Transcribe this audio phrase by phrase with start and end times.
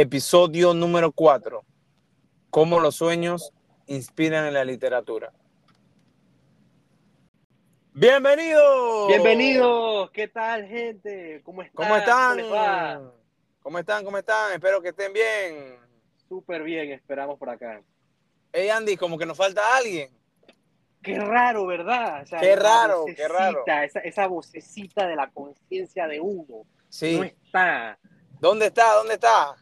[0.00, 1.64] episodio número 4.
[2.50, 3.52] Cómo los sueños
[3.88, 5.32] inspiran en la literatura.
[7.94, 9.08] Bienvenidos.
[9.08, 10.08] Bienvenidos.
[10.12, 11.42] ¿Qué tal, gente?
[11.42, 11.74] ¿Cómo están?
[11.74, 13.12] ¿Cómo están?
[13.60, 14.04] ¿Cómo están?
[14.04, 14.52] ¿Cómo están?
[14.52, 15.76] Espero que estén bien.
[16.28, 17.82] Súper bien, esperamos por acá.
[18.52, 20.16] Hey, Andy, como que nos falta alguien.
[21.02, 22.24] Qué raro, ¿verdad?
[22.38, 23.64] qué raro, qué raro.
[23.66, 26.66] Esa, esa vocecita de la conciencia de uno.
[26.88, 27.16] Sí.
[27.16, 27.98] No está.
[28.38, 28.94] ¿Dónde está?
[28.94, 29.56] ¿Dónde está?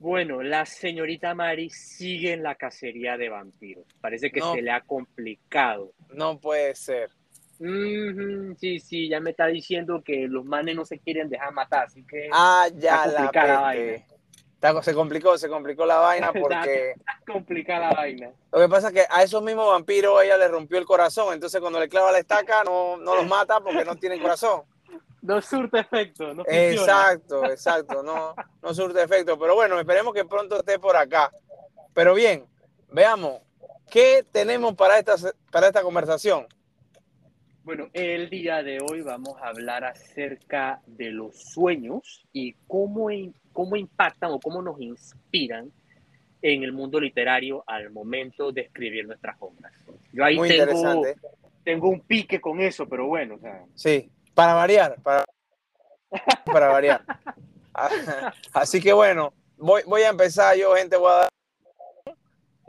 [0.00, 3.84] Bueno, la señorita Mari sigue en la cacería de vampiros.
[4.00, 5.92] Parece que se le ha complicado.
[6.14, 7.10] No puede ser.
[7.58, 12.02] sí, sí, ya me está diciendo que los manes no se quieren dejar matar, así
[12.06, 12.30] que.
[12.32, 16.94] Ah, ya la, la se complicó, se complicó la vaina porque.
[17.30, 18.30] complicada la vaina.
[18.52, 21.60] Lo que pasa es que a esos mismos vampiros ella le rompió el corazón, entonces
[21.60, 24.62] cuando le clava la estaca no, no los mata porque no tienen corazón
[25.22, 26.34] no surte efecto.
[26.34, 29.38] No exacto, exacto, no, no surte efecto.
[29.38, 31.30] Pero bueno, esperemos que pronto esté por acá.
[31.94, 32.44] Pero bien,
[32.92, 33.40] veamos,
[33.90, 35.16] ¿qué tenemos para esta,
[35.50, 36.46] para esta conversación?
[37.62, 43.08] Bueno, el día de hoy vamos a hablar acerca de los sueños y cómo,
[43.52, 45.70] cómo impactan o cómo nos inspiran
[46.42, 49.72] en el mundo literario al momento de escribir nuestras obras.
[50.12, 51.02] Yo ahí tengo,
[51.62, 53.34] tengo un pique con eso, pero bueno.
[53.34, 55.24] O sea, sí, para variar, para,
[56.44, 57.04] para variar.
[58.52, 61.28] Así que bueno, voy, voy a empezar yo, gente, voy a dar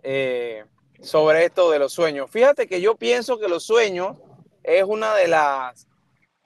[0.03, 0.65] eh,
[1.01, 2.29] sobre esto de los sueños.
[2.29, 4.17] Fíjate que yo pienso que los sueños
[4.63, 5.87] es una de las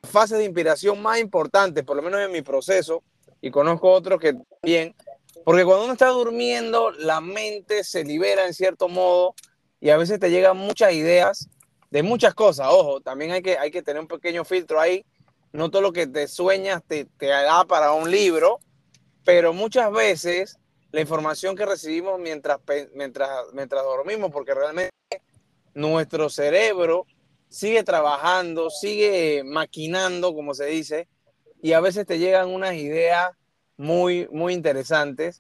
[0.04, 3.04] fases de inspiración más importantes, por lo menos en mi proceso,
[3.42, 4.96] y conozco otros que también,
[5.44, 9.36] porque cuando uno está durmiendo, la mente se libera en cierto modo
[9.80, 11.50] y a veces te llegan muchas ideas
[11.96, 12.68] de muchas cosas.
[12.70, 15.06] Ojo, también hay que, hay que tener un pequeño filtro ahí
[15.54, 18.60] no todo lo que te sueñas te, da para un libro,
[19.24, 20.60] pero muchas veces
[20.92, 22.60] la información que recibimos mientras,
[22.94, 24.92] mientras, mientras dormimos, porque realmente
[25.74, 27.06] nuestro cerebro
[27.48, 31.08] sigue trabajando, sigue maquinando, como se dice,
[31.62, 33.32] y a veces te llegan unas ideas
[33.78, 35.40] muy, muy interesantes,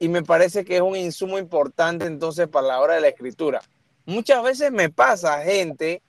[0.00, 3.62] y me parece que es un insumo importante entonces para la hora de la escritura.
[4.04, 6.02] Muchas veces me pasa, gente,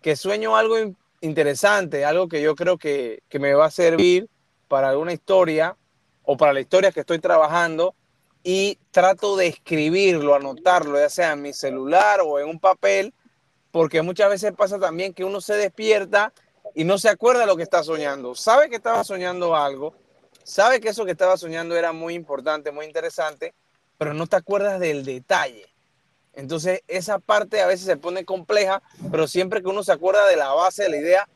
[0.00, 0.76] que sueño algo
[1.20, 4.28] interesante, algo que yo creo que, me va a servir
[4.68, 5.76] para alguna historia
[6.22, 7.94] o para la historia que estoy trabajando
[8.42, 13.12] y trato de escribirlo, anotarlo, ya sea en mi celular o en un papel,
[13.70, 16.32] porque muchas veces pasa también que uno se despierta
[16.74, 18.34] y no se acuerda de lo que está soñando.
[18.34, 19.94] Sabe que estaba soñando algo,
[20.44, 23.52] sabe que eso que estaba soñando era muy importante, muy interesante,
[23.98, 25.73] pero no te acuerdas del detalle.
[26.36, 30.36] Entonces, esa parte a veces se pone compleja, pero siempre que uno se acuerda de
[30.36, 31.28] la base de la idea,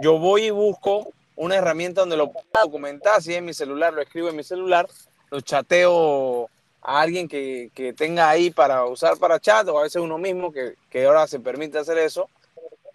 [0.00, 4.02] yo voy y busco una herramienta donde lo puedo documentar, si es mi celular, lo
[4.02, 4.88] escribo en mi celular,
[5.30, 6.48] lo chateo
[6.82, 10.74] a alguien que, tenga ahí para usar para chat o a veces uno mismo que,
[10.90, 12.28] que ahora se permite hacer eso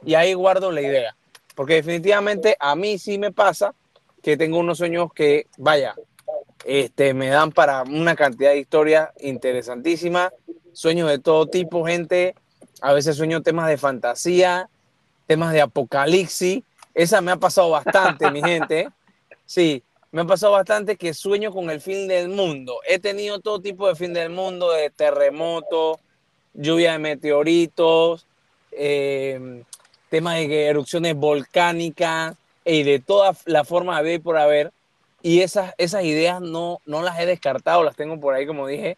[0.06, 1.16] y ahí guardo la idea.
[1.56, 3.74] Porque definitivamente a mí sí me pasa
[4.22, 5.96] que tengo unos sueños que, vaya,
[6.70, 10.32] este, me dan para una cantidad de historias interesantísimas,
[10.72, 12.36] sueños de todo tipo, gente.
[12.82, 14.70] A veces sueño temas de fantasía,
[15.26, 16.62] temas de apocalipsis.
[16.94, 18.88] Esa me ha pasado bastante, mi gente.
[19.48, 19.82] Sí,
[20.12, 22.78] me ha pasado bastante que sueño con el fin del mundo.
[22.88, 25.98] He tenido todo tipo de fin del mundo, de terremotos,
[26.54, 28.28] lluvia de meteoritos,
[28.72, 29.64] eh,
[30.10, 34.72] temas de erupciones volcánicas y de toda la forma de por haber.
[35.22, 38.98] Y esas, esas ideas no, no las he descartado, las tengo por ahí, como dije,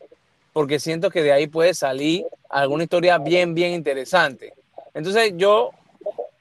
[0.54, 4.54] porque siento que de ahí puede salir alguna historia bien, bien interesante.
[4.94, 5.72] Entonces yo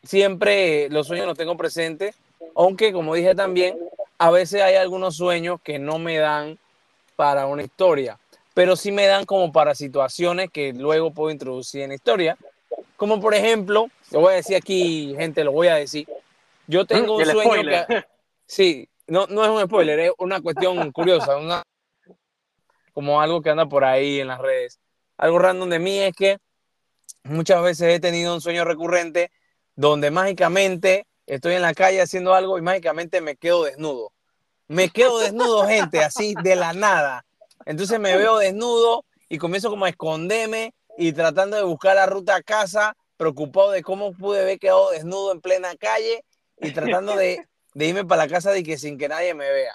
[0.02, 2.14] siempre los sueños los tengo presentes,
[2.54, 3.78] aunque como dije también,
[4.18, 6.58] a veces hay algunos sueños que no me dan
[7.16, 8.18] para una historia,
[8.52, 12.36] pero sí me dan como para situaciones que luego puedo introducir en la historia.
[12.96, 16.06] Como por ejemplo, lo voy a decir aquí, gente, lo voy a decir.
[16.66, 18.04] Yo tengo un sueño que...
[18.46, 21.64] Sí, no, no es un spoiler, es una cuestión curiosa, una,
[22.92, 24.78] como algo que anda por ahí en las redes.
[25.18, 26.38] Algo random de mí es que
[27.24, 29.30] muchas veces he tenido un sueño recurrente
[29.74, 34.12] donde mágicamente estoy en la calle haciendo algo y mágicamente me quedo desnudo.
[34.68, 37.26] Me quedo desnudo, gente, así de la nada.
[37.66, 42.36] Entonces me veo desnudo y comienzo como a esconderme y tratando de buscar la ruta
[42.36, 46.24] a casa, preocupado de cómo pude haber quedado desnudo en plena calle
[46.58, 49.74] y tratando de de irme para la casa y que sin que nadie me vea.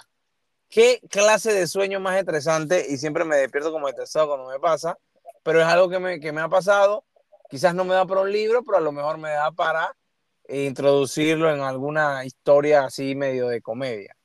[0.68, 2.86] ¿Qué clase de sueño más estresante?
[2.88, 4.98] Y siempre me despierto como estresado cuando me pasa,
[5.42, 7.04] pero es algo que me, que me ha pasado.
[7.48, 9.96] Quizás no me da para un libro, pero a lo mejor me da para
[10.48, 14.16] introducirlo en alguna historia así medio de comedia.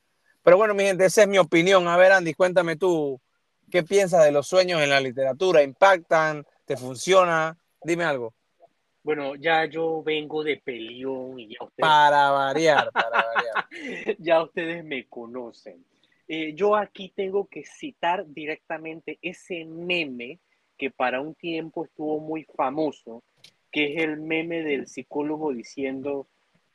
[0.44, 1.88] Pero bueno, mi gente, esa es mi opinión.
[1.88, 3.22] A ver, Andy, cuéntame tú,
[3.70, 5.62] ¿qué piensas de los sueños en la literatura?
[5.62, 6.46] ¿Impactan?
[6.66, 7.58] ¿Te funciona?
[7.84, 8.34] Dime algo.
[9.04, 11.82] Bueno, ya yo vengo de peleón y ya ustedes...
[11.90, 13.68] Para variar, para variar.
[14.20, 15.84] ya ustedes me conocen.
[16.28, 20.40] Eh, yo aquí tengo que citar directamente ese meme
[20.78, 23.24] que para un tiempo estuvo muy famoso,
[23.72, 26.28] que es el meme del psicólogo diciendo,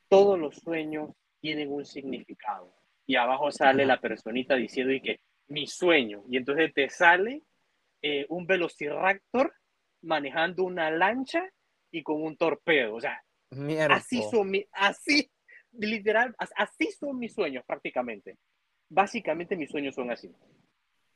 [0.08, 2.72] todos los sueños tienen un significado.
[3.06, 6.24] Y abajo sale la personita diciendo y que mi sueño.
[6.28, 7.42] Y entonces te sale
[8.02, 9.54] eh, un velociraptor
[10.02, 11.48] manejando una lancha
[11.96, 12.94] y con un torpedo.
[12.94, 13.22] O sea,
[13.88, 15.30] así son, mi, así,
[15.72, 18.36] literal, así son mis sueños prácticamente.
[18.88, 20.30] Básicamente mis sueños son así.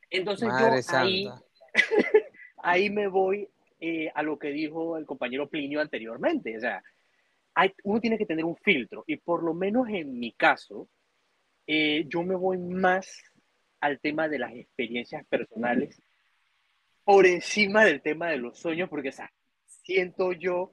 [0.08, 1.28] Entonces yo ahí,
[2.56, 3.46] ahí me voy
[3.78, 6.56] eh, a lo que dijo el compañero Plinio anteriormente.
[6.56, 6.82] O sea,
[7.54, 10.88] hay, uno tiene que tener un filtro y por lo menos en mi caso,
[11.66, 13.22] eh, yo me voy más
[13.80, 16.00] al tema de las experiencias personales
[17.04, 19.30] por encima del tema de los sueños, porque o sea,
[19.84, 20.72] siento yo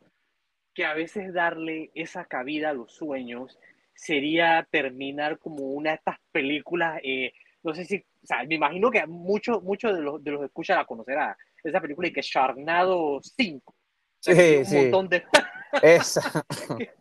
[0.74, 3.58] que a veces darle esa cabida a los sueños
[3.96, 7.34] sería terminar como una de estas películas, eh,
[7.64, 10.76] no sé si, o sea, me imagino que muchos mucho de los, de los escucha
[10.76, 13.76] la conocerá, esa película y que Sharknado 5.
[14.20, 14.76] Sí, un sí.
[14.78, 15.24] montón de...
[15.82, 16.46] Esa.
[16.78, 16.92] que,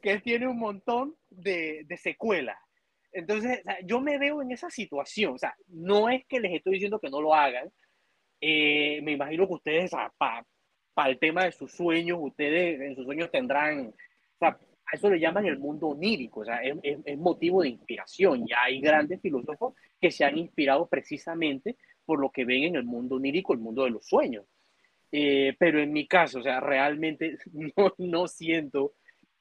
[0.00, 2.58] que, tiene un montón de, de secuelas.
[3.12, 5.34] Entonces, o sea, yo me veo en esa situación.
[5.34, 7.70] O sea, no es que les estoy diciendo que no lo hagan.
[8.40, 10.12] Eh, me imagino que ustedes, o sea,
[10.94, 14.96] para pa el tema de sus sueños, ustedes en sus sueños tendrán, o sea, a
[14.96, 18.46] eso le llaman el mundo onírico, o sea, es, es, es, motivo de inspiración.
[18.46, 22.84] Ya hay grandes filósofos que se han inspirado precisamente por lo que ven en el
[22.84, 24.44] mundo onírico, el mundo de los sueños.
[25.10, 28.94] Eh, pero en mi caso, o sea, realmente no, no siento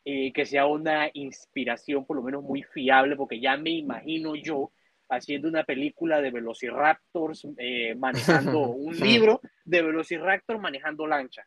[0.06, 4.72] eh, que sea una inspiración por lo menos muy fiable, porque ya me imagino yo
[5.10, 11.44] haciendo una película de Velociraptors eh, manejando un libro de Velociraptor manejando lancha.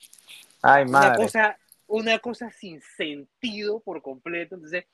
[0.63, 1.09] Ay, madre.
[1.09, 4.57] Una cosa, una cosa sin sentido por completo.
[4.57, 4.87] Entonces,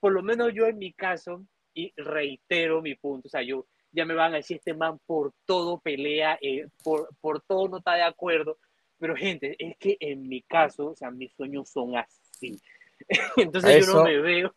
[0.00, 4.04] por lo menos yo en mi caso, y reitero mi punto, o sea, yo ya
[4.04, 7.94] me van a decir, este man por todo pelea, eh, por, por todo no está
[7.94, 8.58] de acuerdo,
[8.98, 12.60] pero gente, es que en mi caso, o sea, mis sueños son así.
[13.36, 13.92] Entonces Eso.
[13.92, 14.54] yo no me veo,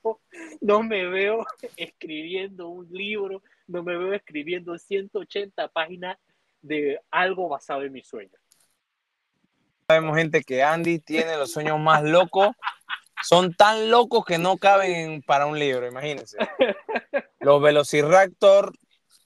[0.62, 1.45] no me veo
[1.77, 6.18] escribiendo un libro, no me veo escribiendo 180 páginas
[6.62, 8.39] de algo basado en mis sueños.
[9.88, 12.50] Sabemos gente que Andy tiene los sueños más locos,
[13.24, 16.38] son tan locos que no caben para un libro, imagínense.
[17.39, 18.74] Los Velociraptor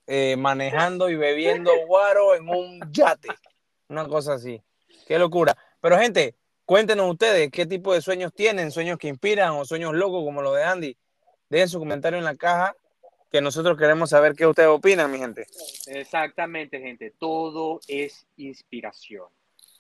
[0.08, 3.30] eh, manejando y bebiendo guaro en un yate,
[3.88, 4.62] una cosa así.
[5.08, 5.58] Qué locura.
[5.82, 10.24] Pero gente, Cuéntenos ustedes qué tipo de sueños tienen, sueños que inspiran o sueños locos
[10.24, 10.98] como los de Andy.
[11.50, 12.76] Dejen su comentario en la caja
[13.34, 15.48] que nosotros queremos saber qué ustedes opinan, mi gente.
[15.88, 17.12] Exactamente, gente.
[17.18, 19.26] Todo es inspiración.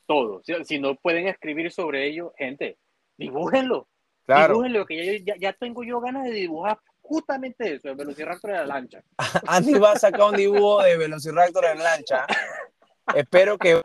[0.08, 0.42] Todo.
[0.44, 2.78] Si, si no pueden escribir sobre ello, gente,
[3.16, 3.88] dibújenlo.
[4.26, 4.56] Claro.
[4.56, 8.66] Dibújenlo, que ya, ya, tengo yo ganas de dibujar justamente eso, el Velociraptor de la
[8.66, 9.04] lancha.
[9.48, 12.26] Andy va a sacar un dibujo de Velociraptor en lancha.
[13.16, 13.80] Espero que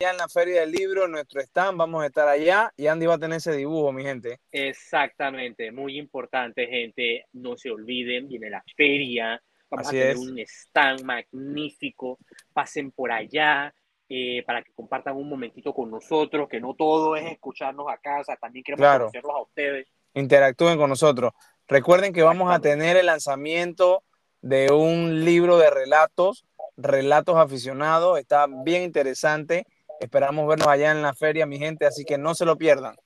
[0.00, 3.18] en la feria del libro, nuestro stand, vamos a estar allá y Andy va a
[3.18, 4.38] tener ese dibujo, mi gente.
[4.52, 7.26] Exactamente, muy importante, gente.
[7.32, 10.18] No se olviden, viene la feria, vamos Así a tener es.
[10.20, 12.16] un stand magnífico.
[12.52, 13.74] Pasen por allá
[14.08, 18.24] eh, para que compartan un momentito con nosotros, que no todo es escucharnos acá, o
[18.24, 19.06] sea, también queremos claro.
[19.06, 19.88] conocerlos a ustedes.
[20.14, 21.32] Interactúen con nosotros.
[21.66, 24.04] Recuerden que vamos a tener el lanzamiento
[24.42, 29.66] de un libro de relatos, relatos aficionados, está bien interesante
[30.00, 32.96] Esperamos vernos allá en la feria, mi gente, así que no se lo pierdan.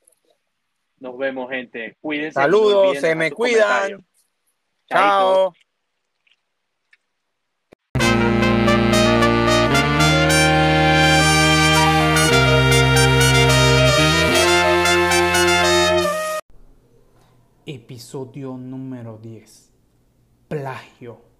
[0.98, 1.96] Nos vemos, gente.
[2.00, 2.34] Cuídense.
[2.34, 4.04] Saludos, se me cuidan.
[4.88, 5.52] Chao.
[17.64, 19.72] Episodio número 10.
[20.48, 21.31] Plagio.